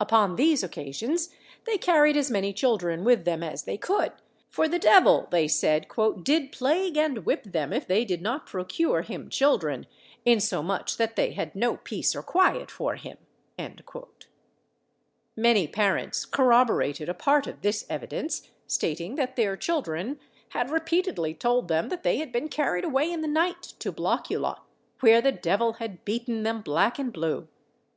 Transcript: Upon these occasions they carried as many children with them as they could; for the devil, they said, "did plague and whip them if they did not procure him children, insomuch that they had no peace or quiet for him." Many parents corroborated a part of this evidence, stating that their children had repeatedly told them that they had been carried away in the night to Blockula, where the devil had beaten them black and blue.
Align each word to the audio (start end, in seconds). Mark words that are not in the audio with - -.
Upon 0.00 0.34
these 0.34 0.64
occasions 0.64 1.30
they 1.64 1.78
carried 1.78 2.16
as 2.16 2.28
many 2.28 2.52
children 2.52 3.04
with 3.04 3.24
them 3.24 3.40
as 3.40 3.62
they 3.62 3.76
could; 3.78 4.10
for 4.48 4.66
the 4.66 4.80
devil, 4.80 5.28
they 5.30 5.46
said, 5.46 5.86
"did 6.24 6.50
plague 6.50 6.96
and 6.96 7.18
whip 7.24 7.44
them 7.44 7.72
if 7.72 7.86
they 7.86 8.04
did 8.04 8.20
not 8.20 8.46
procure 8.48 9.02
him 9.02 9.28
children, 9.30 9.86
insomuch 10.24 10.96
that 10.96 11.14
they 11.14 11.34
had 11.34 11.54
no 11.54 11.76
peace 11.76 12.16
or 12.16 12.22
quiet 12.24 12.68
for 12.68 12.96
him." 12.96 13.16
Many 15.36 15.68
parents 15.68 16.24
corroborated 16.24 17.08
a 17.08 17.14
part 17.14 17.46
of 17.46 17.60
this 17.62 17.86
evidence, 17.88 18.50
stating 18.66 19.14
that 19.14 19.36
their 19.36 19.56
children 19.56 20.18
had 20.48 20.70
repeatedly 20.70 21.32
told 21.32 21.68
them 21.68 21.90
that 21.90 22.02
they 22.02 22.16
had 22.16 22.32
been 22.32 22.48
carried 22.48 22.82
away 22.84 23.12
in 23.12 23.20
the 23.20 23.28
night 23.28 23.62
to 23.78 23.92
Blockula, 23.92 24.62
where 24.98 25.20
the 25.20 25.30
devil 25.30 25.74
had 25.74 26.04
beaten 26.04 26.42
them 26.42 26.60
black 26.60 26.98
and 26.98 27.12
blue. 27.12 27.46